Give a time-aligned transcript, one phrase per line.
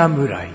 [0.00, 0.48] 侍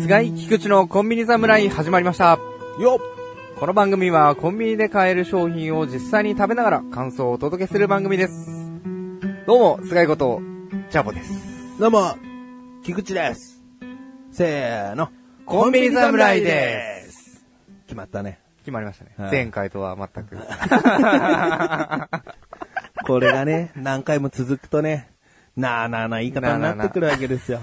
[0.00, 2.38] 菅井菊池のコンビニ侍始まりました。
[2.78, 3.00] よ
[3.58, 8.50] この番組はコンビニで買える商品を実際に食べながら感想をお届けする番組です。
[9.46, 10.42] どうも、菅井こと、
[10.90, 11.32] チャボです。
[11.76, 12.14] っどうも、
[12.84, 13.64] 菊池です。
[14.32, 15.08] せーの。
[15.46, 16.97] コンビニ侍です。
[17.98, 18.38] 決まったね。
[18.58, 19.14] 決まりましたね。
[19.16, 20.36] はい前回とは全く。
[23.06, 25.10] これがね、何回も続くとね、
[25.56, 27.60] なあなあな言い方になってくるわけですよ。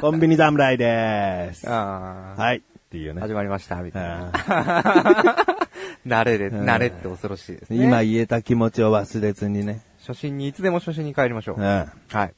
[0.00, 1.68] コンビニ侍です。
[1.68, 2.58] あーはい。
[2.58, 3.20] っていうね。
[3.20, 4.30] 始まりました、みたいな。
[4.32, 5.36] あ
[6.06, 7.78] 慣れで、ん慣れって恐ろしいですね。
[7.78, 9.82] ー今言えた気持ちを忘れずにね。
[10.06, 11.60] 初心に、いつでも初心に帰りましょう。
[11.60, 11.64] うん。
[11.64, 11.84] は
[12.24, 12.34] い。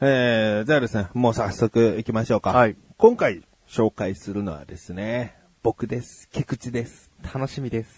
[0.00, 2.52] えー、じゃあですね、もう早速行きましょうか。
[2.52, 2.76] はい。
[2.96, 6.28] 今回紹介するのはですね、僕です。
[6.32, 7.10] 菊池です。
[7.22, 7.90] 楽しみです。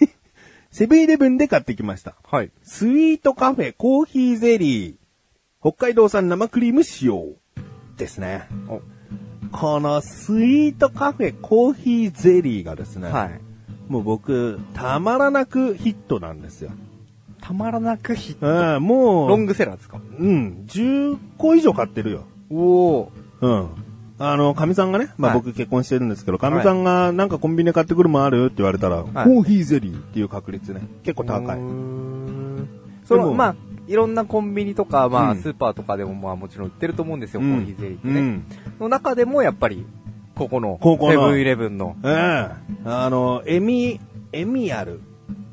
[0.70, 2.14] セブンイレブンで買ってきました。
[2.30, 2.50] はい。
[2.62, 4.94] スイートカフェコーヒーゼリー。
[5.60, 7.26] 北海道産生クリーム使用。
[7.96, 8.48] ですね。
[8.68, 8.82] お、
[9.56, 13.08] このスイートカフェコーヒーゼリーがですね。
[13.08, 13.40] はい。
[13.88, 16.70] もう僕、たまらなくヒットなんですよ。
[17.40, 18.76] たまらなくヒット。
[18.76, 20.00] うん、もう、ロングセラーですか？
[20.18, 22.24] うん、10個以上買ってるよ。
[22.50, 23.68] おおうん。
[24.18, 31.58] あの、かみさんがね、まあ、はい僕結婚してるんですけど、かみさんがなんかコンビニで買ってくるもんあるって言われたら、コーヒーゼリーっていう確率ね、結構高い。
[33.04, 38.20] その、まあ、いろんなコンビニとか、まあ、うんスーパーとかでも、まあ、もちろん売ってると思うんですよ、うんコーヒーゼリーってね。
[38.20, 38.44] うん。
[38.80, 39.84] の中でも、やっぱり、
[40.36, 42.50] ここの、ここのセブンイレブンの、ええ
[42.84, 44.00] あの、エミ、
[44.32, 45.00] エミアル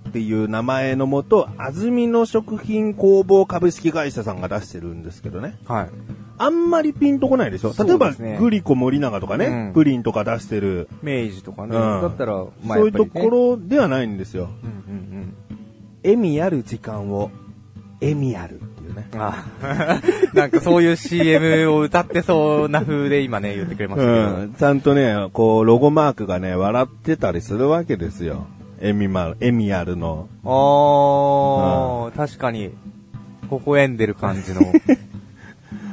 [0.09, 5.57] っていう名前のもと、安住の食品工房株式会社さんが出してるんですけどね。
[5.65, 5.89] はい。
[6.37, 7.73] あんまりピンとこないでしょ？
[7.83, 12.33] 例えば、ねグリコ森永とかね、うんプリンとか出してる、明治とかね、うんだったら、
[12.65, 14.49] まあ、そういうところではないんですよ。
[14.63, 15.33] うんうん
[16.03, 17.29] エミある時間を、
[18.01, 19.07] エミあるっていうね。
[19.13, 19.21] うん。
[19.21, 19.45] あ
[20.33, 24.35] なんかそういう CM を歌ってそうな風で今ね、言ってくれましたけど。
[24.37, 24.53] うん。
[24.53, 28.47] ちゃんとね、こう、ロゴマークがね、笑ってたりするわけですよ。
[28.79, 30.27] エミマル、エミアルの。
[30.43, 32.71] あー、確かに、
[33.51, 34.61] 微笑んでる感じの、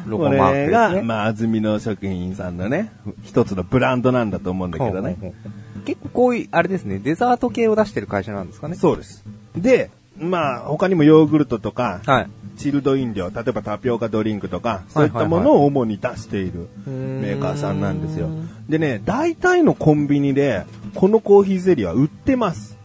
[0.09, 1.03] ロゴこマークが、ね。
[1.03, 2.91] まあ、安住の食品さんのね、
[3.23, 5.17] 一つのブランドなんだと思うんだけどね。
[5.21, 5.49] ほうほうほ
[5.81, 8.75] う結構こういう、あれですね、デザート系を出してる会社なんですかね。
[8.75, 9.25] そうです。
[9.57, 12.27] で、まあ、他にもヨーグルトとか、はい。
[12.57, 18.29] チルド飲料、例えばタピオカドリンクとか、そういったものを主に出しているメーカーさんなんですよ。
[18.69, 20.65] でね、大体のコンビニで、
[20.97, 22.77] このコーヒーゼリーは売ってます。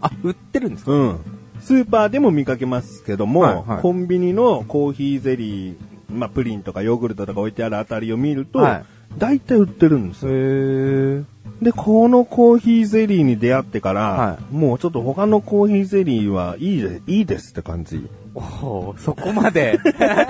[0.00, 0.92] あ、売ってるんですか？
[0.92, 1.18] うん。
[1.60, 5.74] スーパーでも見かけますけども、はいはいコンビニのコーヒーゼリー、
[6.08, 8.84] まあ、プリンとかヨーグルトとか置いてあるあたりを見ると、はい
[9.18, 10.30] 大体売ってるんですよ。
[10.30, 11.24] へー。
[11.62, 18.08] で、このコーヒーゼリーに出会ってから、はもうちょっと他のコーヒーゼリーはいいでいいですって感じ。
[18.34, 19.78] おーそこまで、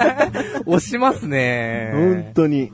[0.66, 1.90] 押しますね。
[1.94, 2.70] 本当に。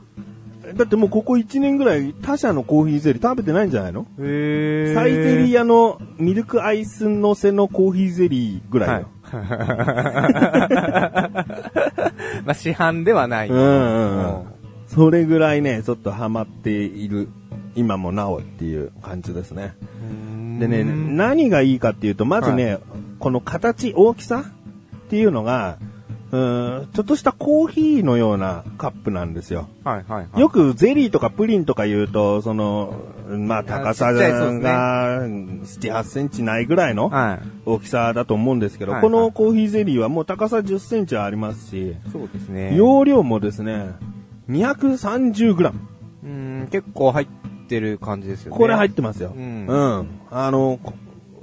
[0.75, 4.05] だってもうここ1年ぐらい他社のコーヒーゼリー食べてないんじゃないの？
[4.19, 4.93] へー。
[4.93, 9.07] サイゼリアのミルクアイス乗せのコーヒーゼリーぐらいよ。
[12.45, 13.49] まあ、市販ではない。
[13.49, 14.45] うんうんうん。
[14.87, 17.29] それぐらいね、ちょっとハマっている、
[17.75, 19.75] 今もなおっていう感じですね。
[20.59, 22.77] でね、何がいいかっていうと、まずね、
[23.19, 25.77] この形、大きさっていうのが、
[26.31, 29.67] うーんちょっとしたコーヒーのようなカップなんですよ。
[29.83, 30.39] はいはいはい。
[30.39, 32.95] よくゼリーとかプリンとか言うと、その、
[33.37, 37.47] まあ高さが7、8センチないぐらいのはい。
[37.65, 42.75] 大きさだと思うんですけど、はいこのコーヒーゼリーはもう高さ10センチはありますし、そうですね。
[42.75, 43.87] 容量もですね、
[44.49, 45.79] 230グラム。
[46.23, 47.27] うん、結構入っ
[47.67, 48.57] てる感じですよね。
[48.57, 49.33] これ入ってますよ。
[49.35, 50.07] ううんん。
[50.31, 50.93] あの、こ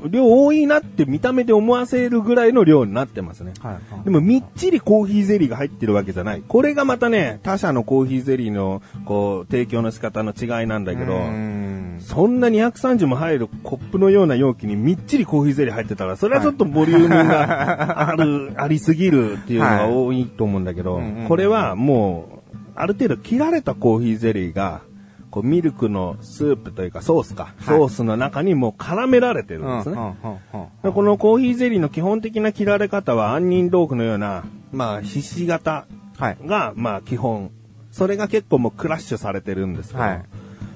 [0.08, 3.52] 量多いなって見た目で思わせるぐらいの量になってますね。
[3.60, 4.04] はいはい。
[4.04, 6.42] でもみっちりコーヒーゼリーが入ってるわけじゃない。
[6.46, 11.70] これがまたね、他社のコーヒーゼリーの、こう、提供の仕方の違いなんだけど、うん
[12.00, 24.82] そんな230も入るコップのような容器にみっちりコーヒーゼリー入ってたら、それはちょっとボリュームがある、ありすぎるっていうのが多いと思うんだけど、はいこれはもう、ある程度切られたコーヒーゼリーが、
[25.30, 29.96] こうミルクのスープというかソースか、ソースの中にもう絡められてるんですね。
[29.96, 35.86] このコーヒーゼリーの基本的な切られ方は杏仁豆腐のような、まあ、ひし形
[36.18, 36.38] はい。
[36.44, 37.50] が、まあ、基本。
[37.90, 40.24] それが結構もうクラッシュされてるんですけど、はい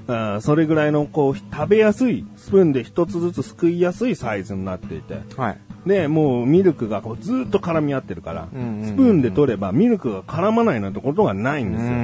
[0.06, 5.58] あーそれぐらいのこう食べやすい、スプーンで一つずつすくいやすいサイズになっていて、はい。
[5.86, 11.88] で、もうミルクがこうずーっと絡み合ってるから、うんうんうんスプーンで取ればミルクが絡まないなんてことがないんですよ。
[11.88, 12.02] うんうんう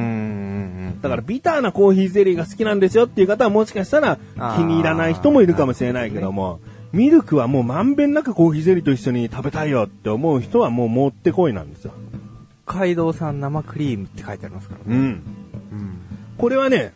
[0.96, 1.00] ん。
[1.00, 6.60] だからビターなコーヒーゼリーが好きなんですよっていう方はもしかしたら気に入らない人もいるかもしれないけども、
[6.92, 11.92] ミルクはもうまんべんなくコーヒーゼリーと一緒に食べたいよって思う人はもうもってこいなんですよ。
[12.66, 14.96] 北海道産生クリームって書いてありますからね。
[14.96, 15.02] うん。
[15.02, 15.22] うん。
[16.36, 16.92] これはね、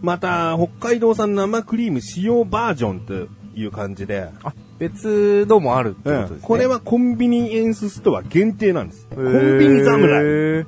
[0.00, 6.38] また北海道産生クリーム使用バージョンという感じで、あ、別のもあるってことですね。
[6.42, 9.06] これはコンビニエンスストア限定なんです。
[9.14, 10.64] コンビニ侍。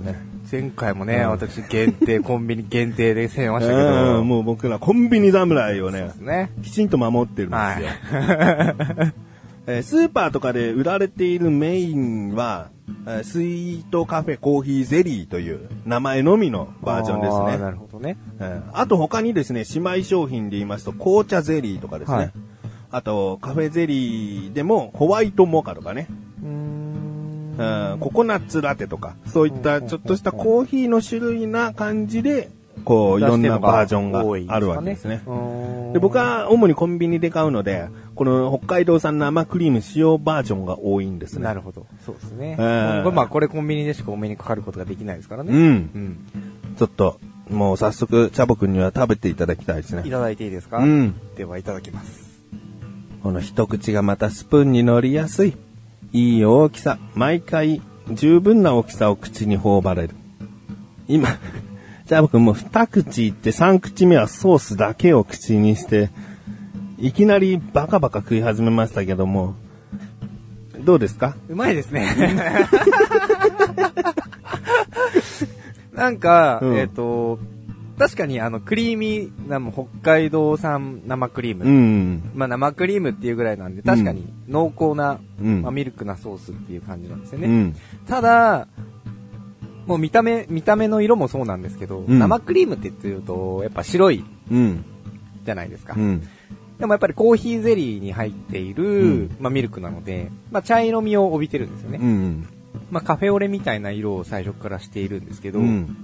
[0.00, 4.22] ね前回もね、うん私限定、 コンビニ限定で攻めましたけうど。
[4.22, 6.52] んもう僕らコンビニ侍をねね。
[6.62, 7.56] きちんと守ってるんですよ。
[7.56, 9.12] はい。
[9.66, 12.70] えースーパーとかで売られているメインは、
[13.06, 17.70] えースイートカフェコーヒーゼリーという名前のみのバージョンですあーなね。
[17.72, 18.16] るほどね。
[18.40, 22.16] えーあと他にですね、姉妹商品で言いますと紅茶ゼリーとかですね。
[22.16, 22.32] はい
[22.94, 26.08] あとカフェゼリーでもホワイトモカとかね。
[26.42, 32.50] うんココナッツラテとか、そういったちょっとしたコーヒーの種類な感じで、
[32.84, 34.20] こう、いろんなバージョンが
[34.54, 35.22] あるわけですね。
[35.92, 41.44] で僕、は主にコンビニで買うので、この北海道産生クリーム使用バージョンが多いんですね。
[41.44, 41.86] なるほど。
[42.04, 42.56] そうですね。
[42.58, 45.52] えーまあ、これコンビニでしかお目にかかることができないですからね。
[45.52, 45.58] うん。
[45.58, 46.18] うん。
[46.76, 47.20] ちょっと、
[47.50, 50.02] もう早速、チャボくんには食べていただきたいですね。
[50.06, 50.78] いただいていいですか？
[50.78, 51.14] うん。
[51.36, 52.32] では、いただきます。
[53.22, 55.56] この一口がまたスプーンに乗りやすい。
[56.12, 56.98] いい大きさ。
[57.14, 60.14] 毎回、十分な大きさを口に頬張れる。
[61.08, 61.28] 今、
[62.06, 66.10] チャボくんもう二口いって三口目はソースだけを口にして、
[66.98, 69.54] いきなりバカバカ食い始めましたけども、
[70.80, 71.36] どうですか？
[71.48, 72.06] うまいですね。
[75.94, 77.38] なんか、うんえっ、と、
[77.98, 81.64] 確かにあの、クリーミーな、北海道産生クリーム。
[81.64, 82.30] うん。
[82.34, 87.46] まあ生クリームっていうぐらいなんで、確かに濃厚な、うんまあ、ミルクなソースっていう感じなんですよね。
[87.46, 87.76] うん。
[88.08, 88.66] ただ、
[89.86, 94.84] もう見た目、見た目の色もそうなんですけど、うん生クリームって言うと、やっぱ白いうん。
[95.44, 95.94] じゃないですか。
[95.96, 96.22] うん。
[96.78, 101.98] でもやっぱりコーヒーゼリーに入っている、うんまあミルクなので、まあ茶色みを帯びてるんですよね。
[102.00, 102.46] うん。
[102.90, 105.96] まあカフェオレみたいな色を最初からしているんですけど、やうん。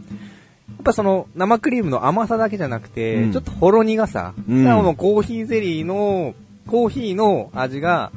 [0.80, 6.34] っぱその生クリームの甘さだけじゃなくて、うんちょっとほろ苦さ、うんだからもうコーヒーゼリーの、
[6.66, 8.12] コーヒーの味が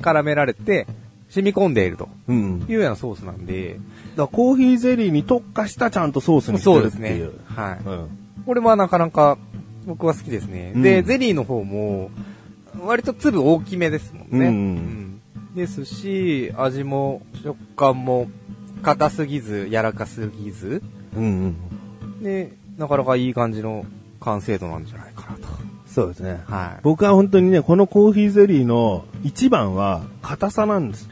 [0.00, 0.86] 絡められて、
[1.28, 2.66] 染み込んでいるとうん。
[2.68, 3.78] いうようなソースなんで、
[4.16, 7.40] だコーヒーゼリーに特化したちゃんとソースにしてそうですねるっていう。。
[7.54, 7.84] はい。
[7.84, 8.08] うん。
[8.46, 9.38] これはなかなか
[9.86, 10.72] 僕は好きですね。
[10.74, 12.10] うんで、ゼリーの方も、
[12.84, 14.46] 割と粒大きめですもんね。
[14.48, 14.58] うんう
[14.92, 15.06] ん
[15.56, 18.28] ですし、味も食感も
[18.82, 20.82] 硬すぎず、柔らかすぎず、
[21.16, 21.56] うん
[22.12, 22.22] うん。
[22.22, 23.86] で、なかなかいい感じの
[24.20, 25.48] 完成度なんじゃないかなと。
[25.86, 26.42] そうですね。
[26.44, 26.80] はい。
[26.82, 31.08] 僕は本当にね、このコーヒーゼリーの一番は硬さなんです。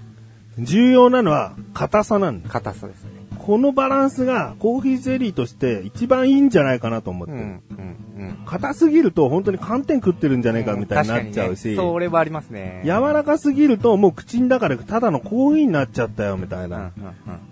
[0.58, 2.52] 重要なのは硬さなんです。
[2.52, 3.10] 硬さですね。
[3.38, 7.38] このバランスがコーヒーゼリーとして一番いいんじゃないかなと思ってる。
[7.38, 8.36] うん、うん、うん。
[8.46, 12.80] 硬すぎると本当に寒天食ってるんじゃないかみたいになっちゃうし、確かにね、それはありますね。
[12.84, 16.78] 柔らかすぎるともう口の中でただのコーヒーになっちゃったよみたいうん、うん、な。
[16.78, 16.80] う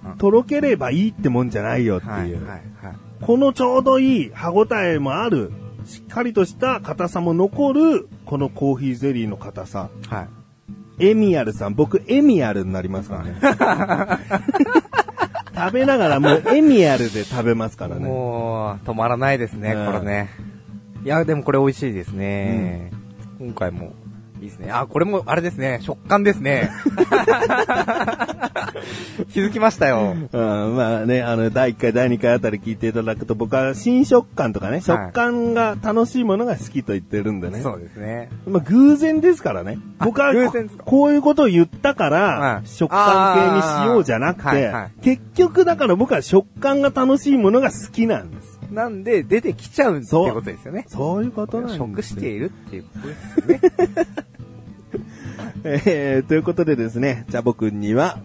[0.09, 0.19] んうん。
[0.19, 2.13] とろければいいってもんじゃないよっていう。
[2.15, 2.63] はい、はい、はい。
[3.21, 5.53] このちょうどいい歯ごたえもある、
[5.85, 9.91] しっかりとした硬さも残る、このコーヒーゼリーの硬さ。
[10.09, 10.29] はい。
[10.99, 13.37] エミアルさん、僕エミアルになりますからね。
[15.55, 18.07] 食べながらもうエミアルで食べますからね。
[18.07, 20.31] もう、止まらないですね、うんこれね。
[21.05, 22.91] いや、でもこれ美味しいですね。
[23.39, 23.93] 今回も、
[24.43, 24.71] いいですね。
[24.73, 26.71] あ、これも、あれですね、食感ですね。
[29.33, 30.17] 気づきましたよ。
[30.33, 37.61] うん、まあね、あの、第1回、第2回あたり聞いていただくと、僕は新食感とかね、食感が楽しいものが好きと言ってるんでね。
[37.61, 38.31] そうですね。
[38.47, 39.79] まあ、偶然ですからね。
[39.99, 40.85] あ僕は偶然ですか？
[40.85, 44.73] こういうことを言ったから、はい食感系にしようじゃなくて、
[45.03, 48.52] 結局だから僕は食感が楽しいものが好きなんです。
[48.73, 50.85] なんで、出てきちゃうってことですよね。
[50.89, 51.87] そういうことなんですよ。
[51.87, 54.07] 食しているっていうことですよね。
[55.65, 58.19] えー、ということでですね、チャボくんには、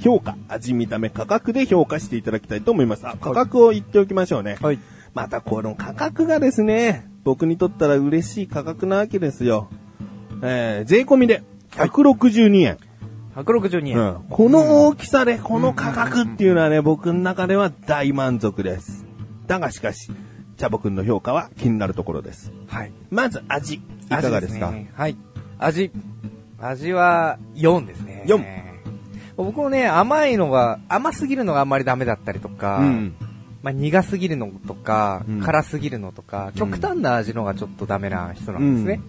[0.00, 3.06] 評価、味見た目、価格で評価していただきたいと思います。
[3.06, 4.58] あ、価格を言っておきましょうね。
[4.60, 4.78] はい。
[5.14, 9.68] またこの価格がですね、僕にとったら嬉しい価格なわけですよ。
[10.42, 12.78] えー、税込みで、162円。
[13.36, 13.98] 162円。
[13.98, 19.03] うんこの大きさでこの価格っていうのはね、僕の中では大満足です。
[19.46, 20.10] だがしかし、
[20.56, 22.52] チャボくんの評価は気になるところです。
[22.66, 22.92] はい。
[23.10, 24.70] まず味、いかがですか？
[24.70, 25.16] ねはい。
[25.58, 25.90] 味。
[26.60, 28.24] 味は4ですね。
[28.26, 28.64] 4
[29.36, 33.14] 僕もね、甘いのが、甘すぎるのがあんまりダメだったりとか、うん。
[33.62, 39.00] まあ、苦すぎるのとか、うん辛すぎるのとか、極端な味のがちょっとダメな人なんですね。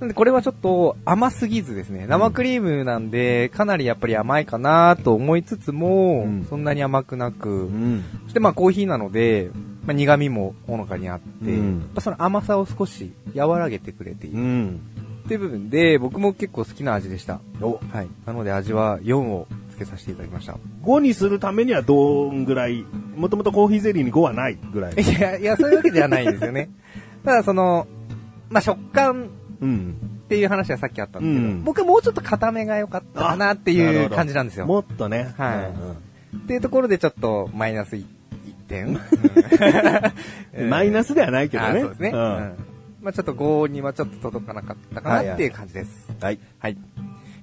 [0.00, 8.04] なんでこれはちょっと甘すぎずですね、生クリームなんで、かなりやっぱり甘いかなと思いつつも、うんそんなに甘くなく、うん。
[8.24, 9.50] そしてまあコーヒーなので、
[9.84, 14.80] まあ、苦味もほのかにあって、うんその甘さを少し和らげてくれているうん。
[15.26, 17.40] っていう部分で、僕も結構好きな味でした。
[17.60, 18.08] お、はい。
[18.24, 20.56] なので味は4をつけさせていただきました。
[20.82, 21.94] 5にするためにはど
[22.32, 24.94] んぐらい、もともとコーヒーゼリーに5はないぐらい。
[24.94, 26.70] いや、いや、そういうわけではないんですよね。
[27.22, 27.86] ただその、
[28.48, 29.39] まあ、食感うん。
[29.60, 34.66] っていう話はさっきあったんですけど、うん僕はもうちょっと固めが良かったかなっていう感じなんですよ。
[34.66, 35.34] もっとね。
[35.36, 38.04] はいうんっていうところでちょっとマイナス1
[38.68, 39.00] 点。
[40.54, 41.80] うん マイナスではないけどね。
[41.80, 42.10] あそうですね。
[42.10, 42.54] ううんん。
[43.02, 46.12] まあちょっと5にはちょっと届かなかったかなっていう感じです。
[46.20, 46.38] はい。
[46.58, 46.76] はい。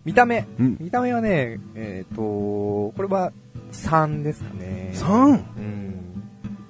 [0.05, 0.47] 見た目。
[0.59, 3.33] うん見た目はね、えっ、と、これは
[3.73, 4.91] 3ですかね。
[4.93, 5.43] 3?
[5.57, 5.97] うん。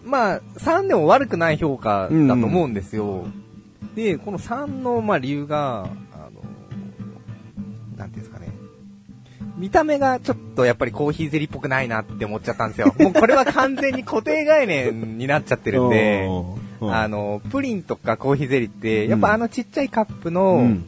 [0.04, 3.28] まあ、3でも悪くない評価だと思うんですよ。
[3.98, 6.44] で、この3の、まあ、理由が、あの、
[7.98, 8.50] なんていうんですかね。
[9.58, 12.94] 見た目がちょっとやっぱりコーヒーゼリーっぽくないなって思っちゃったんですよ。
[13.02, 16.28] もうこれは完全に固定概念になっちゃってるんで、
[16.80, 20.86] うんあの、プリンとかコーヒーゼリーって、やっぱあのちっちゃいカップの、うん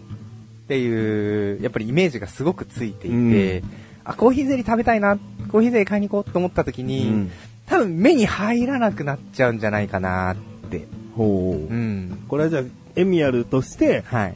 [0.65, 3.63] っていう、やっぱりイメージがすごくついていて、うん
[4.03, 5.17] あ、コーヒーゼリー食べたいな、
[5.51, 7.31] コーヒーゼリー買いに行こうと思った時に、うん
[7.69, 10.35] 多分目に入らなくなっちゃうんじゃないかなっ
[10.71, 10.87] て。
[11.15, 11.71] ほう。
[11.71, 12.25] うん。
[12.27, 12.63] これはじゃあ、
[12.99, 14.35] エミアルとして、はい。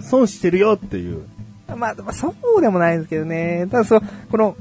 [0.00, 1.22] 損してるよっていう。
[1.68, 3.66] まあ、まあ、そうでもないですけどね。
[3.70, 4.56] ただそう、この、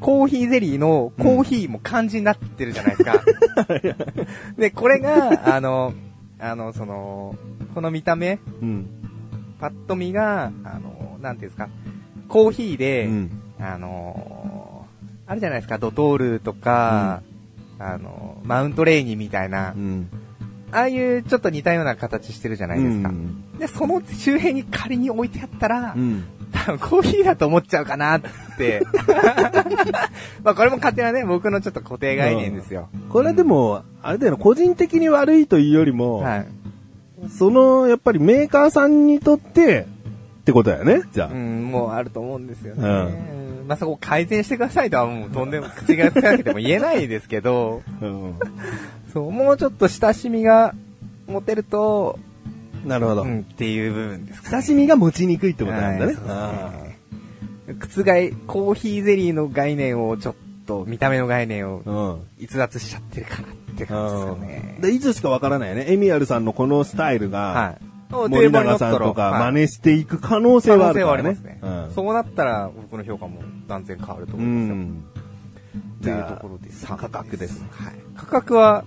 [0.00, 3.24] コーヒーゼリーのコーヒーも漢字になってるじゃないですか。
[4.58, 5.94] で、これが、あの、
[6.38, 7.36] あの、その、
[7.74, 8.86] この見た目、うん。
[9.60, 11.68] パッと見が、あの、なんていうんですか、
[12.28, 14.64] コーヒーで、うんあのー
[15.26, 17.22] あるじゃないですか、ドトールとか、
[17.78, 20.08] あの、マウントレーニーみたいな、うん。
[20.74, 23.08] ああいうちょっと似たような形してるじゃないですか。
[23.08, 26.24] うんで、その周辺に仮に置いてあったら、うん。
[26.52, 28.20] 多分コーヒーだと思っちゃうかなっ
[28.56, 28.82] て。
[30.42, 32.88] まあこれも勝手なね、僕のちょっと固定概念ですよ。
[33.10, 36.46] これでも、あれだよな、個人的に悪いというよりも、はい。
[37.30, 39.86] その、やっぱりメーカーさんにとって、
[40.44, 41.28] ってことだよね、じゃあ。
[41.28, 42.82] うん、もうあると思うんですよね。
[42.82, 48.34] うんうんまあそこを改善してくださいとはもうとんでも口がつかなくても言えないですけど、うん
[49.10, 50.74] そう、もうちょっと親しみが
[51.26, 52.18] 持てると、
[52.84, 53.22] なるほど。
[53.22, 54.56] うん、っていう部分ですかね。
[54.56, 56.12] 親しみが持ちにくいってことなんだね。
[56.12, 60.34] はいそうですね覆、コーヒーゼリーの概念をちょっ
[60.66, 62.20] と、見た目の概念を。
[62.38, 64.78] 逸脱しちゃってるかなって感じですかね。
[64.80, 65.86] でいつしかわからないよね。
[65.88, 67.93] エミアルさんのこのスタイルが、はい。
[68.28, 71.32] 森永さんとか真似していく可能性可能性はあるからね。
[71.32, 71.58] はありますね。
[71.62, 74.74] うんそうなったら僕の評価も断然変わるとう思いますよ。
[74.74, 75.04] ん。
[76.00, 77.68] っていうところで3価格ですね。
[77.70, 77.94] はい。
[78.16, 78.84] 価格は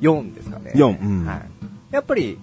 [0.00, 0.72] 4ですかね。
[0.74, 1.42] 4うんはい。
[1.90, 2.38] やっぱり、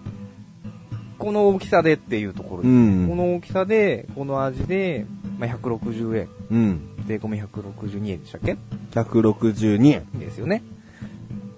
[1.18, 2.72] この大きさでっていうところです。
[2.72, 5.06] うんこの大きさで、この味で、
[5.40, 6.30] まあ、160円。
[6.52, 6.82] うん。
[7.08, 8.58] 税込み162円でしたっけ
[8.92, 10.20] ？162円。
[10.20, 10.64] ですよね。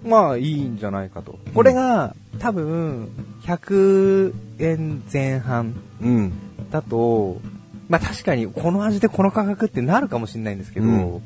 [0.04, 1.38] まあ、いいんじゃないかと。
[1.54, 3.10] これが、多分、
[3.48, 6.32] 100円前半うん。
[6.70, 7.40] だと、
[7.88, 11.22] まあ確かにこの味でこの価格ってなるかもしれないんですけど、うん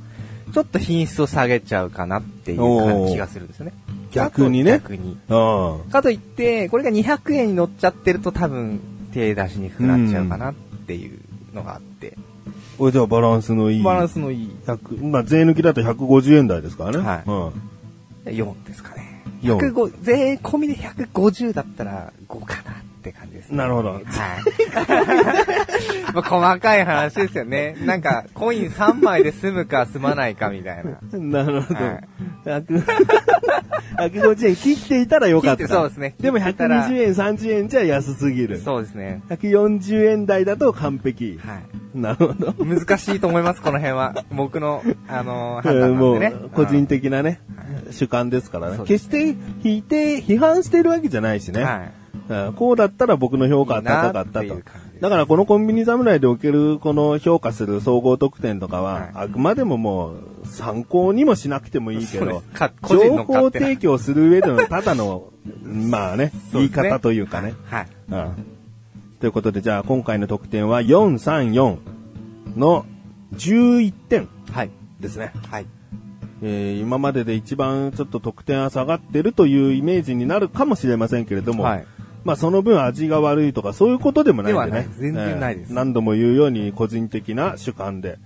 [0.53, 3.73] ちょっと品質を下げちゃうかなっていう感気がするんですよね。
[4.11, 5.17] 逆にね逆に。
[5.31, 8.79] あかといって、これが200円に乗っちゃってると多分
[9.15, 10.55] 手出しにくくなっちゃうかなっ
[10.87, 11.19] ていう
[11.55, 12.19] のがあって、
[12.77, 13.83] これじゃあバランスのいい。
[13.83, 16.99] バランスのいい100まあ税抜きだと150円台ですからね。
[16.99, 18.35] はいうん。
[18.37, 19.12] 4ですかね。
[19.43, 23.57] 4 105税込みで150だったら5かなって感じですね。
[23.59, 24.03] なるほどはい。
[26.15, 27.77] ま あ細かい話ですよね。
[27.85, 31.19] なんか、コイン3枚で済むか済まないかみたいな。
[31.19, 31.85] なるほど。
[31.85, 32.05] はい
[32.45, 32.83] 100
[33.99, 35.57] 150円切っていたらよかった。
[35.59, 38.59] 切ってそうですねでも切ってたら120円、30円じゃ安すぎる。
[38.61, 39.23] そうですね。
[39.31, 41.39] 140円台だと完璧。
[41.45, 41.99] はい。
[41.99, 42.55] なるほど。
[42.65, 44.15] 難しいと思います、この辺は。
[44.33, 46.51] 僕の、あのー、判えー断なんもでね う。
[46.51, 47.41] 個人的的なね、
[47.93, 51.63] 主観ですからね決して否定、批判してるわけじゃないしね。
[51.63, 51.93] はい。
[52.29, 54.53] うんこうだったら僕の評価は高かったといい。
[55.01, 62.43] だからこのコンビニ侍でおけるこの評価する総合得点とかは、はいあくまでももう参考にもしなくてもいいけど
[62.89, 65.31] 情報提供する上でのただの、
[65.65, 67.55] まあね、言い方というかね。
[67.67, 67.87] はい。
[68.11, 68.47] うん
[69.23, 71.79] ということで、じゃあ今回の得点は434
[72.57, 72.85] の
[73.37, 74.71] 11点はい。
[74.99, 75.33] ですね。
[75.49, 75.67] はい。
[76.43, 81.87] えー今までで一番ちょっと得点は下がってるというイメージになるかもしれませんけれども、はい。
[82.25, 84.67] まあその分味が悪いとかそういうことでもないんでね。
[84.71, 88.19] ではない全然ないですえー何度も言うように個人的な主観で、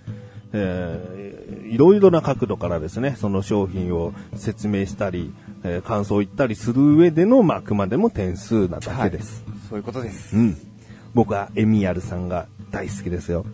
[0.52, 5.32] えーいろいろな角度からですね、その商品を説明したり、
[5.64, 9.44] えー感想を言ったりする上での、まあ、あくまでも点数なだけです。
[9.68, 10.36] そういうことです。
[10.36, 10.56] うん。
[11.14, 13.44] 僕はエミヤルさんが大好きですよ。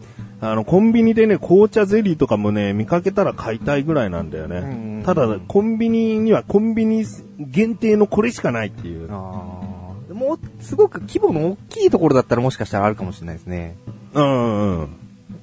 [0.45, 5.01] あの、コンビニでね、紅茶ゼリーとかもね、見かけたら買いたいぐらいなんだようんうんうね。
[5.01, 7.05] んただ、コンビニにはコンビニ
[7.39, 9.09] 限定のこれしかないっていう。
[9.13, 9.15] あ
[10.11, 10.13] あ。
[10.13, 13.77] もう、すごく規模の大きいところだったらもしかしたらあるかもしれないですね。
[14.15, 14.89] うんうん。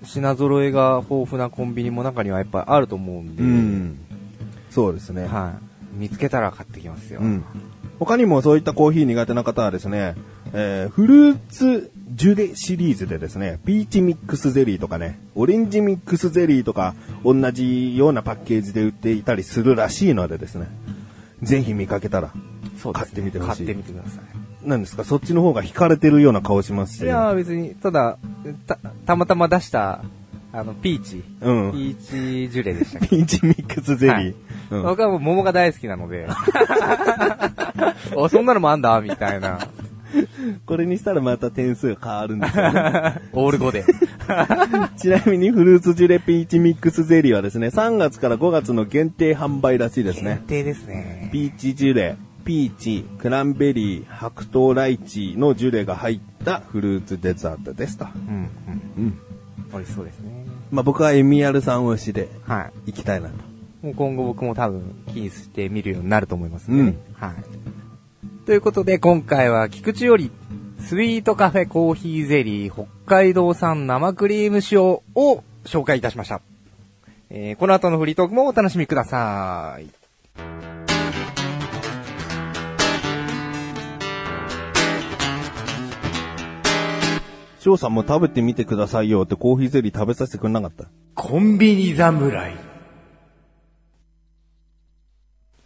[0.03, 3.43] 品揃えが豊富なコンビニも中にはやっぱあると思うんで。
[3.43, 3.99] うん。
[4.69, 5.27] そうですね。
[5.27, 5.53] は
[5.95, 5.97] い。
[5.97, 7.21] 見つけたら買ってきますよ。
[7.21, 7.45] うん。
[7.99, 10.15] 他にもそういったコーヒー苦手な方はですね、
[10.53, 20.67] えーフルーツジュレシリーズでですね、ピーチミックスゼリーとかね、オレンジミックスゼリーとか、同じようなパッケージで売っていたりするらしいのでですね、
[21.43, 22.31] ぜひ見かけたら、
[22.93, 24.21] 買ってみてほしい買ってみてくださ
[24.63, 27.01] 何ですか、そっちの方が惹かれてるような顔しますし。
[27.01, 27.03] い。
[27.03, 28.17] いやー別に、ただ、
[28.65, 30.03] た、たまたま出した、
[30.51, 31.23] あの、ピーチ。
[31.41, 31.71] うん。
[31.71, 34.15] ピーチジュレでしたピーチミックスゼリー。
[34.15, 34.27] はい
[34.71, 36.27] うん僕はもう桃が大好きなので。
[38.15, 39.57] お、そんなのもあんだみたいな。
[40.65, 43.21] これにしたらまた点数が変わるんですよね。
[43.33, 43.85] オール5で。
[44.97, 50.63] ちなみにフルーツジュレピーチミックスゼリーはですね、3月から5月の限定販売らしいですね限。
[50.63, 51.29] 定ですね。
[51.31, 58.05] ピーチジュレ、ピーチ、クランベリー、白桃ライチのジュレが入ったフルーツデザートですと。
[58.05, 58.49] うん、
[58.97, 59.05] うん。
[59.05, 59.19] うん。
[59.71, 60.45] 美味しそうですね。
[60.71, 62.91] まあ僕はエミヤルさん推しではい。
[62.91, 63.35] 行きたいなと。
[63.81, 64.81] もう今後僕も多分
[65.13, 66.97] 気にして見るようになると思いますんでね。
[67.13, 67.31] はい。
[68.45, 70.31] ということで今回は菊池より
[70.79, 76.41] スイートカフェコーヒーゼリー北海道産生クリーム塩を紹介いたしました。
[77.29, 79.85] えー、この後のフリートークもお楽しみください。
[87.59, 90.85] 翔さんも食べてみてくださいよってコーヒーゼリー食べさせてくれなかった？
[91.13, 92.68] コンビニ侍。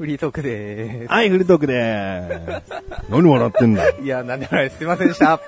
[0.03, 2.65] フリートークでーはい、フルトークでーす。
[3.07, 3.95] 何笑ってんだす。
[4.01, 4.79] いや、なんでもないです。
[4.79, 5.39] すいませんでした。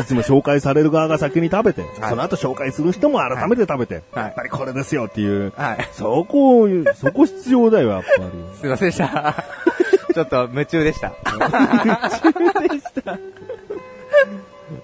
[0.00, 5.88] いつも紹介される側が先に食べて、はいその後紹介する人も改めて食べて、はいやっぱりこれですよっていう、はい。
[5.92, 8.22] そこ、そこ必要だよ、やっぱり。
[8.58, 9.44] すいませんでした。
[10.14, 11.12] ちょっと夢中でした。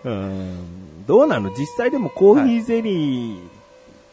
[0.04, 1.48] うんどうなの？
[1.56, 3.38] 実際でもコーヒーゼリー、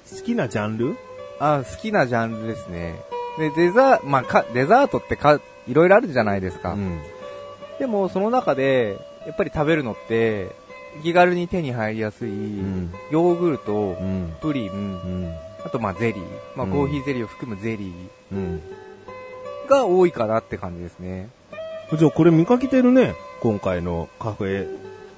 [0.09, 0.95] 好きなジャンル？
[1.37, 2.95] あ、好きなジャンルですね。
[3.37, 6.73] で、デザー、まあ、か、デザートってか、いろいろあるじゃないですか。
[6.73, 7.01] ん。
[7.79, 10.49] でも、その中で、やっぱり食べるのって、
[11.03, 14.33] 気軽に手に入りやすい、んヨーグルト、うん。
[14.41, 15.33] プリン、うん。
[15.65, 16.23] あとまあゼリー、
[16.55, 17.93] まあうんコーヒーゼリーを含むゼリ
[18.31, 18.61] うん。
[19.67, 21.29] ーが多いかなって感じですね。
[21.97, 23.15] じゃあこれ見かけてるね。
[23.41, 24.67] 今回のカフェ。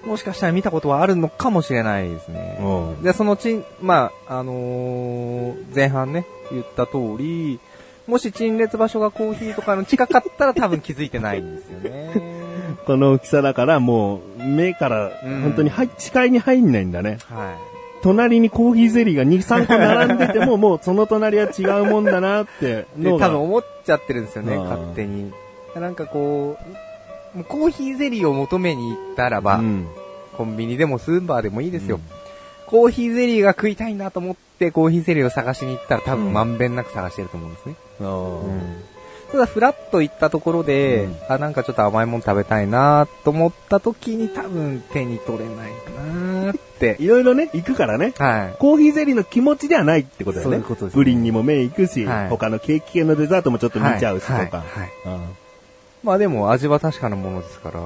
[0.06, 2.58] もしかしたら見たことはあるのかもしれないですね。
[2.62, 3.04] うん。
[3.04, 7.60] で、そのちん、まあ、あのー前半ね、言った通り、
[8.08, 12.44] もし陳列場所がコーヒーとかの近かったら多分気づいてないんですよね。
[12.86, 17.18] この大きさだからもう目からうん本当に入視界に入んないんだね。
[17.30, 17.56] は
[18.02, 25.32] 隣にコーヒーゼリーが2、3個並んでてももうその隣は違うもんだなって多分思っちゃってるんですよね、勝手に。
[25.74, 26.58] なんかこ
[27.38, 29.88] う、コーヒーゼリーを求めに行ったらば、うん。
[30.38, 31.96] コンビニでもスーパーでもいいですよ。
[31.96, 32.24] うん
[32.74, 37.76] コーヒーゼリーが食いたいなと思ってコーヒーゼリーを探しに行ったら多うん分まんべんなく探してると思うんですね。
[38.00, 38.94] あー
[39.32, 45.90] ただ、フラッと行ったところで、うんあ、なんかちょっと甘いもの食べたいなと思った時に多分手に取れないか
[46.46, 46.98] なって。
[47.02, 48.14] いろいろね、行くからね。
[48.20, 48.58] はい。
[48.60, 50.58] コーヒーゼリーの気持ちではないってことだよね。
[50.58, 54.34] そういうことですねプリンにも目行くし、はい他のケーキ系のデザートもちょっと見ちゃうしとか。
[54.36, 55.22] はいはいはいうん
[56.04, 57.80] まあでも味は確かなものですから、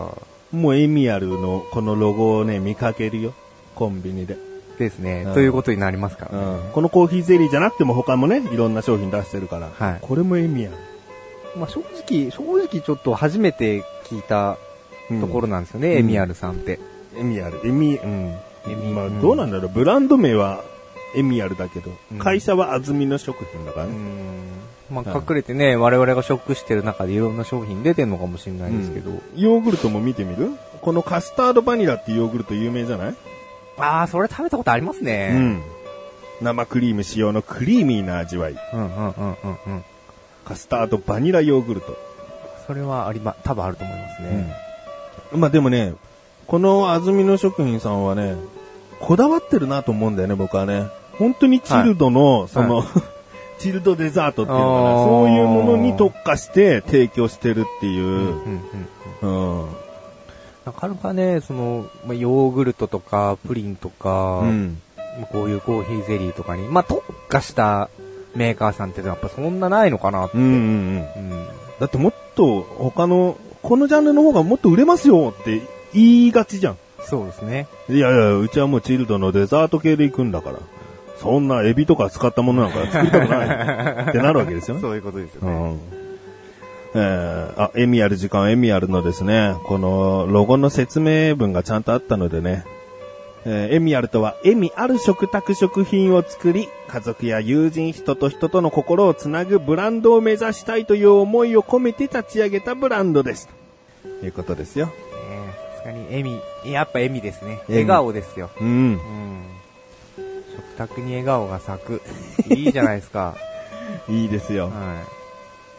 [0.52, 3.34] もうエミアルのこのロゴをね、見かけるよ。
[3.76, 4.47] コンビニで。
[4.78, 6.60] ですね、うんということになりますからね。
[6.74, 9.70] このコーヒーゼリーじゃなくても他もね、いろんな商品出してるから。
[9.74, 10.76] はいこれもエミアル。
[11.60, 14.58] まあ正直、正直ちょっと初めて聞いた
[15.20, 16.80] ところなんですよね、うんエミアルさんって。
[17.18, 17.66] エミアル。
[17.68, 18.36] エミ、うん。
[18.68, 19.72] エミまあ、うんどうなんだろう。
[19.74, 20.64] ブランド名は
[21.16, 23.94] エミアルだけど、うん会社は安住の食品だからね。
[23.94, 24.96] うん。
[24.96, 29.12] まあはい隠れてね、我々がショックしてる中でいろんな商品出てんのかもしれないですけど。
[29.36, 30.52] ヨーグルトも見てみる？
[30.82, 33.16] このカスタードバニラっていうヨーグルト有名じゃない？
[33.78, 35.32] ああ、それ食べたことありますね。
[35.34, 35.62] うん。
[36.42, 38.56] 生クリーム使用のクリーミーな味わい。
[38.74, 39.84] うんうんうんうんうん。
[40.46, 41.98] カスタードバニラヨーグルト。
[42.66, 44.56] それはありま、多分あると思いますね。
[45.34, 45.94] まあでもね、
[46.48, 48.36] この安住の食品さんはね、
[49.00, 50.88] こだわってるなと思うんだよね、僕はね。
[51.18, 52.84] 本当にチルドの、その、
[53.60, 58.04] チルドデザートっていうのかな、そういうものに特化して提供してるっていう。
[58.04, 58.62] うん
[59.22, 59.87] うんうん。
[60.68, 60.74] うん。
[60.74, 64.82] なかなかね、その、まあ、ヨーグルトとか、プリンとか、うん。
[65.20, 67.90] まあこういうコーヒーゼリーとかに、まあ、特化した
[68.36, 70.38] メーカーさんってやっぱそんなないのかなって。
[70.38, 71.32] うんうんうん。
[71.32, 71.48] うん。
[71.80, 75.62] だってもっと他の、このジャンルの方がもっと売れますよって
[75.94, 76.78] 言いがちじゃん。
[77.02, 77.68] そうですね。
[77.90, 80.60] いやいや、うちはもうチルドのデザート系で行くんだから。
[81.18, 84.10] そんなエビとか使ったものなんか作りたくない。
[84.10, 84.78] ってなるわけですよ。
[84.82, 85.52] そういうことですよね。
[85.52, 86.07] うん。
[87.00, 92.66] えー、あ、エミアル時間、エミアルのですね、このロゴの説明文がちゃんとあったのでね、
[93.46, 103.48] えーエミアルとは、エミある食卓食品を作り、家族や友人、人と人との心をつなぐブランドを目指したいという思いを込めて立ち上げたブランドです。
[104.20, 104.88] ということですよ。
[104.88, 104.94] ね
[105.76, 107.62] さすがに笑み、やっぱ笑みですね。
[107.70, 108.50] 笑顔ですよ。
[108.60, 108.72] うんう。
[108.96, 109.44] ん。
[110.56, 112.02] 食卓に笑顔が咲く。
[112.50, 113.36] いいじゃないですか。
[114.10, 114.66] いいですよ。
[114.66, 115.17] は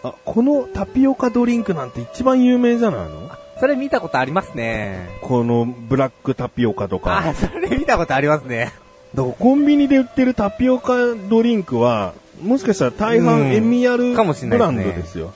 [0.02, 3.26] あ、このタピオカドリンクなんて一番有名じゃないの？
[3.26, 3.30] い。
[3.60, 5.08] それ見たことありますね。
[5.20, 7.18] このブラックタピオカとか。
[7.18, 8.72] あ、それ見たことありますね。
[9.14, 15.32] だからコンビニで売ってるタピオカドリンクは、もしかしたら大うん半エミヤルブランドですよ。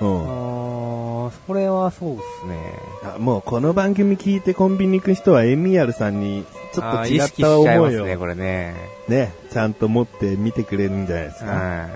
[0.00, 1.28] うあん。
[1.28, 2.74] ー、それはそうですね。
[3.16, 8.76] あもうこの番組聞いてコンビニ行く人はエミヤルさんにちょっと違ったしちゃい思いをますね、これね。
[9.08, 11.50] ね、ちゃんと持って見てくれるんじゃないですか。
[11.50, 11.88] は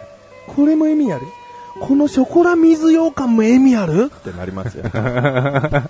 [0.49, 1.27] これもエミヤル？
[1.81, 4.85] このショコラ水羊羹もエミヤルってなりますよ。
[4.95, 5.89] あ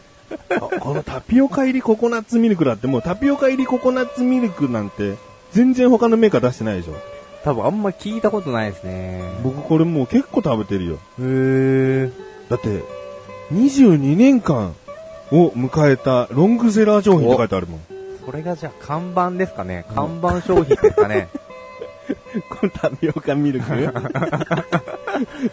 [0.81, 5.17] このタピオカ入りココナッツミルクだってもうタピオカ入りココナッツミルクなんて
[5.53, 6.93] 全然他のメーカー出してないでしょ。
[6.93, 6.95] い。
[7.45, 9.23] 多分あんま聞いたことないですね。
[9.43, 10.99] 僕これもう結構食べてるよ。
[11.19, 12.13] へー。
[12.49, 12.83] だって、
[13.53, 14.75] 22年間
[15.31, 17.81] を迎えたロングセラー商品って書いてあるもん。
[18.25, 19.85] それがじゃあ看板ですかね。
[19.95, 21.29] 看板商品ですかね。
[22.49, 23.71] このタピオカミルク？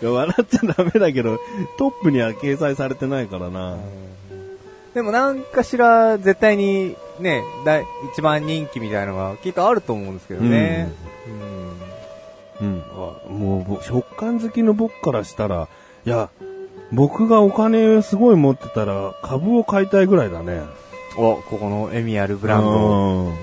[0.02, 1.40] 笑っちゃダメだけど、
[1.78, 3.78] トップには掲載されてないからな。
[4.94, 7.80] でもなんかしら絶対にね、だ
[8.14, 10.92] 一番人気みたいなのがきっとあると思うんですけどね。
[12.62, 12.68] うん。
[12.68, 12.84] うん。
[12.94, 12.96] あ
[13.30, 15.68] もうぼ、食感好きの僕からしたら、
[16.06, 16.30] いや、
[16.92, 20.62] 僕がお金すごい持ってたら株を買いたいぐらいだね。
[21.18, 22.70] お、ここのエミアルブランド。
[22.70, 23.36] うん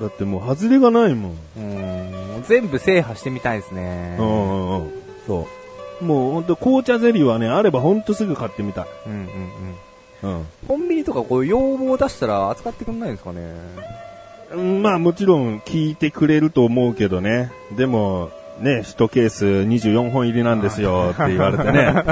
[0.00, 1.38] だってもう外れがないもん。
[1.56, 2.23] うん。
[2.48, 4.16] 全部制覇してみたいですね。
[4.18, 4.90] うんうんうん。
[5.26, 5.46] そ
[6.00, 6.04] う。
[6.04, 8.86] もうほんと紅茶ゼリーはね、あればほんとすぐ買ってみたい。
[9.06, 9.18] うんうん
[10.22, 10.38] うん。
[10.38, 10.46] うん。
[10.66, 13.54] コンビニとかこう要望を出したら扱ってくんないんですかね。
[14.52, 17.50] うんまあもちろん聞いてくれると思うけどね。
[17.76, 18.30] でも、
[18.60, 22.04] ね、1ケース24本入りなんですよって言われてね。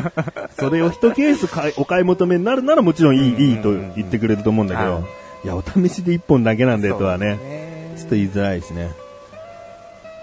[0.58, 5.04] それを1ケース買いお買い求めになるならもちろんいい、いいと言ってくれると思うんだけど。
[5.44, 7.92] いや、お試しで1本だけなんでとはね。
[7.96, 8.90] ちょっと言いづらいしね。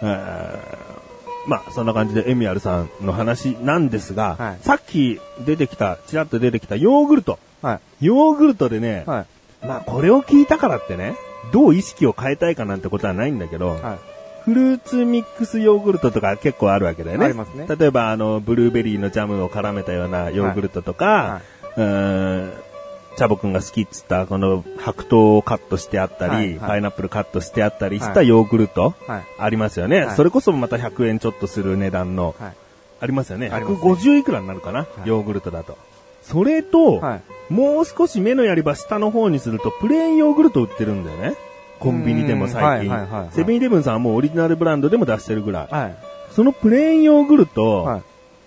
[0.01, 0.99] えー
[1.47, 7.39] まあ、そんな感じでエミアルさんの話なんですが、はいさっき出てきた、ちらっと出てきたヨーグルト。
[7.61, 8.05] はい。
[8.05, 9.25] ヨーグルトでね、は
[9.63, 9.65] い。
[9.65, 11.15] まあこれを聞いたからってね、
[11.51, 13.99] どう意識を変えたいかなんてことはないんだけど、はい。
[14.43, 17.25] フルーツミックスヨーグルトとか結構あるわけだよね。
[17.25, 22.53] ありますね例えばあの、ブルーベリーのジャムを絡めたようなヨーグルトとか、はいうーん
[23.19, 29.23] チャボくんが好きっつったこの白桃をカットしてあったり、はいはいパイナップルカットしてあったりしはいたヨーグルト、はい。
[29.37, 32.53] ありますよね、はいそれこそまた100円ちょっとする値段の、はい。
[33.01, 33.49] ありますよね。
[33.49, 35.77] ありますね150いくらになるかな、いヨーグルトだと。
[36.21, 37.53] それと、はい。
[37.53, 41.35] もう少し目のやり場下の方にすると、プレーンヨーグルト売ってるんだよね。
[41.79, 43.07] コンビニでも最近。
[43.31, 45.75] セブンイレブンさんはもうオリジナルブランドでも出してるぐらい。
[45.75, 45.95] はい。
[46.31, 48.03] そのプレーンヨーグルト、はい。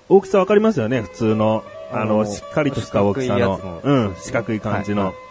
[0.08, 1.62] 大きさわかりますよね、普通の。
[1.92, 3.80] あの、しっかりとした大きさの。
[3.82, 5.02] うん、四角い感じの。
[5.02, 5.22] はいはい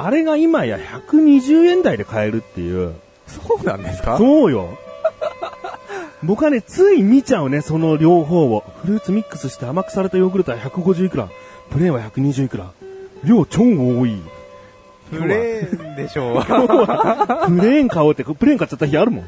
[0.00, 2.94] あれが今や120円台で買えるっていう。
[3.26, 4.16] そうなんですか？
[4.16, 4.68] そうよ。
[6.22, 8.62] 僕はね、つい見ちゃうね、その両方を。
[8.82, 11.28] フルーツミックスして甘くされたヨーグルトは150いくら。
[11.70, 12.70] プレーンは120いくら。
[13.24, 14.22] 量超多い。
[15.10, 16.44] プレーンでしょう。
[16.44, 19.24] プレーン買おうって、プレーン買っちゃった日あるもん。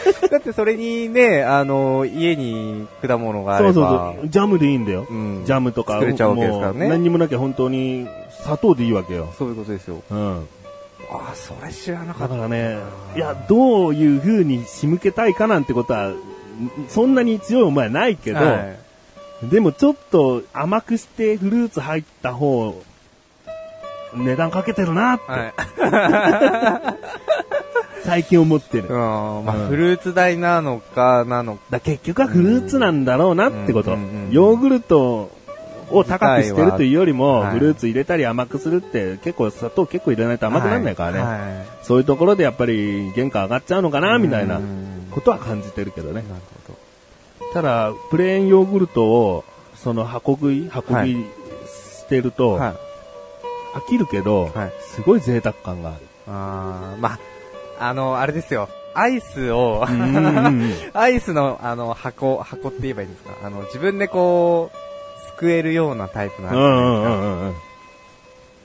[0.30, 3.74] だってそれにね、あの、家に果物があそうれば。
[3.74, 4.28] そうそう。
[4.28, 5.06] ジャムでいいんだよ。
[5.08, 5.94] うんジャムとか。
[5.94, 8.06] 作れちゃうわけですからね何にもなきゃ本当に
[8.42, 9.28] 砂糖でいいわけよ。
[9.38, 10.02] そういうことですよ。
[10.10, 10.48] うん。
[11.10, 12.34] ああ、それ知らなかだった。
[12.36, 12.78] からね、
[13.16, 16.16] いや、どういう風に仕向けたいかなんてことは、ん
[16.88, 18.90] そんなに強い思いはないけど、はい
[19.42, 22.82] でもちょっと甘くしてフルーツ入った方、
[24.14, 25.54] 値段かけてるなって、はい。
[28.04, 28.88] 最近思ってる。
[28.88, 28.96] うん、
[29.44, 31.60] まあ、うんフルーツ代なのか、なのか。
[31.70, 33.90] だ結局はフルーツなんだろうなってこと。
[34.30, 35.30] ヨーグルト
[35.90, 41.18] を高くしてるというよりも、はいフルーツ入れたり甘くするって結構砂糖結構入れないと甘くならないからね。
[41.18, 46.14] はいはいそういうところでやっぱり原価上がっちゃうのかな、みたいなうんことは感じてるけどね。
[46.14, 46.24] なる
[46.68, 47.52] ほど。
[47.52, 51.24] ただ、プレーンヨーグルトを、その箱食い、箱食い
[51.66, 52.74] してると、はい。
[53.74, 55.98] 飽きるけど、はいすごい贅沢感がある。
[56.28, 57.18] あーまあ、
[57.80, 58.68] あの、あれですよ。
[58.94, 63.30] アイスを、うんうんうん アイスの、あの、箱、箱って言えばいいんですか？
[63.44, 64.76] あの、自分でこう、
[65.26, 67.62] すくえるようなタイプなんうじゃんうんうないです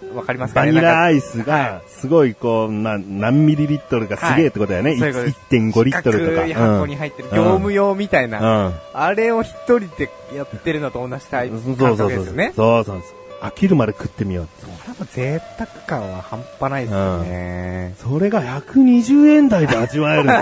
[0.03, 0.09] か。
[0.09, 0.17] んうん。
[0.17, 0.71] わかりますかバね？
[0.73, 4.91] なんかニラアイスが、すごいこう、な何ミリリットルかすげえってことだよね。
[4.91, 6.47] はいそういうことです1.5リットルとか。
[6.59, 8.65] 箱に入ってる業務用みたいな、うん。
[8.65, 8.73] うん。
[8.93, 12.53] あれを一人でやってるのと同じタイプそう感そうそう覚ですよね。
[12.55, 13.45] そうそうそう。
[13.47, 14.74] 飽きるまで食ってみようって。
[14.85, 17.95] これはもう贅沢感は半端ないですよね。
[17.97, 20.25] それが120円台で味わえる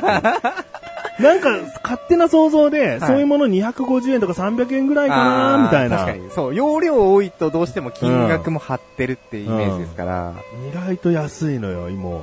[1.20, 1.52] なんか、
[1.84, 5.98] 勝手な想像で、そういうもの250円とか300円ぐらいかな、みたいな。
[5.98, 6.32] 確かに。
[6.32, 10.34] そう、容量多いとどうしても金額も張ってるっていうイメージですから。
[10.72, 12.22] 意外と安いのよ、今。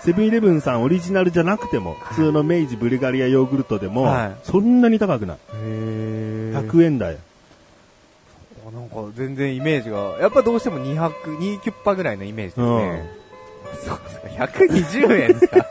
[0.00, 5.36] セブンイレブンさんオリジナルじゃなくても、普通の明治ブルガリアヨーグルトでも、はいそんなに高くない。
[5.52, 7.18] へ100円台。
[9.06, 13.10] か全然イメージが、やっぱどうしても200、2キュッパぐらいのイメージですね。
[13.84, 15.66] そうですか、120円ですか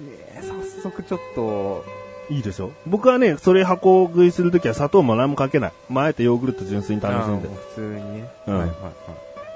[0.00, 1.84] えー早速ちょっと、
[2.30, 2.72] いいでしょ？
[2.86, 5.72] 僕はね、それ箱食いするときは砂糖も何もかけない。
[5.88, 7.48] まあ、あえてヨーグルト純粋に楽しんで。
[7.48, 8.28] 普通にね。
[8.46, 8.78] うんはいはい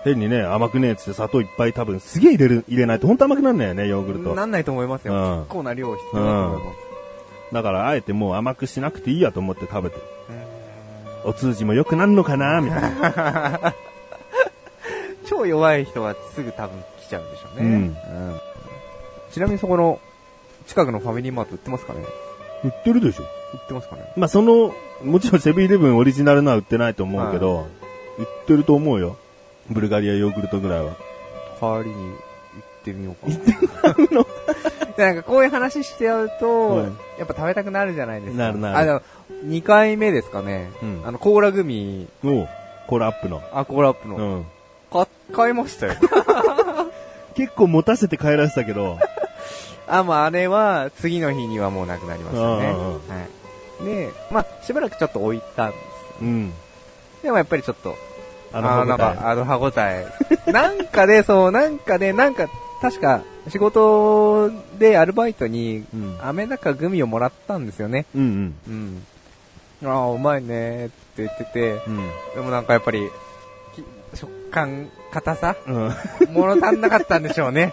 [0.04, 4.28] 変にね、甘くねえっつって砂糖いっぱい多分すげえ入れる、入れないと本当甘くなんないよね、ヨーグルト。
[4.28, 4.36] はい。
[4.38, 5.12] なんないと思いますよ。
[5.12, 6.78] うん結構な量必要だと思います。
[7.52, 10.02] だからあえてもう甘くしなくていいやと思って食べてる。
[11.24, 12.60] お通じも良くなんのかな？
[12.60, 13.74] みたいな。
[15.26, 17.66] 超弱い人はすぐ多分来ちゃうんでしょうね。
[17.66, 17.96] うんうん
[19.30, 20.00] ちなみにそこの、
[20.66, 22.00] 近くのファミリーマート売ってますかね？
[22.64, 23.26] 売ってるでしょ売
[23.58, 24.10] ってますかね？
[24.16, 27.66] まあ、その、もちろんセブンイレブンオリジナルのは売ってないと思うけど、
[28.18, 29.16] 売ってると思うよ。
[29.68, 30.92] ブルガリアヨーグルトぐらいは。
[31.60, 32.14] 代わりに行っ
[32.84, 33.30] てみよう
[33.82, 34.24] かな。
[34.98, 38.44] なんかこういう話してやると、うんやっぱ食べたくなるじゃないですか。
[38.44, 39.02] なるなるあの、
[39.46, 40.70] 2回目ですかね。
[40.82, 42.48] うんあの、コーラグミ、おう
[42.86, 43.42] コーラアップの。
[43.52, 44.16] あ、コーラアップの。
[44.16, 44.46] うん。
[44.92, 45.94] 買買いましたよ。
[47.34, 48.98] 結構持たせて帰らせたけど、
[49.86, 52.72] あ、まああれは、次の日にはもうなくなりましたね。
[52.72, 52.98] は
[53.82, 53.84] い。
[53.84, 55.80] で、まあ、しばらくちょっと置いたんです。
[56.22, 56.52] うん。
[57.22, 57.96] でもやっぱりちょっと、
[58.52, 60.06] あの、なん歯応えか、あの歯応え。
[60.46, 62.48] なんかで、そう、なんかで、なんか、
[62.80, 66.18] 確か、仕事でアルバイトに、うん。
[66.22, 68.06] 飴だかグミをもらったんですよね。
[68.14, 69.02] うんうん。
[69.84, 71.96] ああ、うまいねって言ってて、うん。
[72.34, 73.08] でもなんかやっぱり、
[73.76, 73.84] き
[74.16, 75.56] 食感、硬さ？
[75.66, 75.86] うん。
[75.86, 75.92] うん。
[76.30, 77.72] 物足んなかったんでしょうね。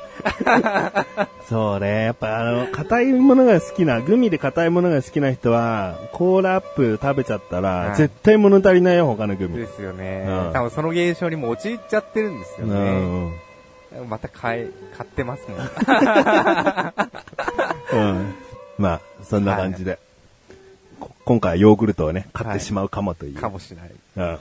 [1.49, 2.05] そうね。
[2.05, 9.57] やっぱあの、硬いものが好きな、グミで硬いものが好きな人は、コーラアップ食べちゃったら、はい絶対物足りないよ、他のグミ。
[9.57, 10.25] ですよね。
[10.27, 12.75] うん多分その現象にも陥っちゃってるんですようね。
[13.29, 13.33] ん。
[14.03, 15.59] また買い、買ってますもん。
[17.93, 18.35] うん。
[18.77, 19.99] まあ、そんな感じで。
[20.99, 23.35] こ今回はヨーグルトをね、買ってしまうかもという。
[23.35, 23.91] かもしれない。
[24.17, 24.39] うん。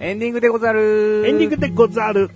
[0.00, 2.30] エンディングでござるエンディングでござる。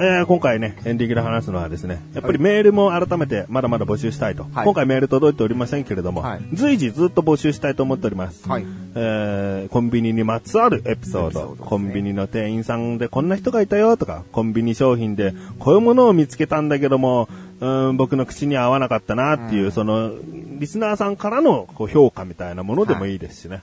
[0.00, 4.44] えー今回ね、エンディングで話すのはですね、やっぱりメールも改めてまだまだ募集したいと。
[4.52, 8.48] はい今回メール届いておりませんけれども、はい随時ずっと募集したいと思っております。
[8.48, 8.66] はい。
[8.94, 17.28] えーコンビニにまつわるエピソードねコンビニの店員さんでこんな人がいたよとか、コンビニ商品でこういうものを見つけたんだけども、
[17.60, 20.12] うーん僕の口に合わなかったなっていう、うんその、
[20.60, 23.62] リスナーさんからのこう評価みたいなものでもいいですしね。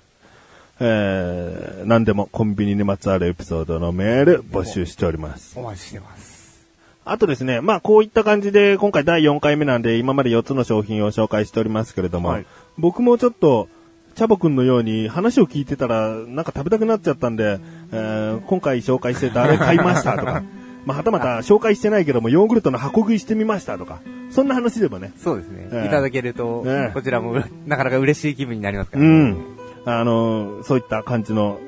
[0.79, 5.57] えー何でもコンビニにまつわるエピソードのメール募集しております。
[5.57, 6.65] お待ちしてます。
[7.05, 12.45] あとですね、まあこういった感じで今回第4回目なんで今まで4つの商品を紹介しておりますけれども、はい
[12.77, 13.69] 僕もちょっと、
[14.15, 17.59] チャボくんのように話を聞いてたらなんか食べたくなっちゃったんで、
[17.91, 20.43] えー今回紹介してたあれ買いましたとか、
[20.85, 23.99] まあはたまた紹介してないけどもヨーグルトの箱食いしてみましたとか、
[24.31, 25.69] そんな話でもね、そうですね。
[25.71, 29.15] ええいただけると、ええこちらもうなかなか嬉しい気分になりますかうら、ね。
[29.29, 29.37] ん、
[29.85, 31.59] あのそういった感じの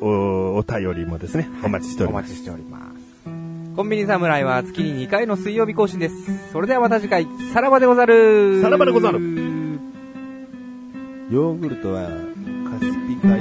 [0.00, 2.30] おお便りもですね、お待ちしております。
[2.30, 2.98] お待ちしております。
[3.76, 6.50] コンビニ侍は月に2回の水曜日更新です。
[6.52, 9.20] それではまた次回、さらばでござるさらばでござる
[11.30, 12.08] ヨーグルトは
[12.70, 13.38] カスピ海